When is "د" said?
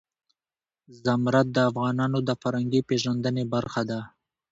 1.53-1.57, 2.27-2.29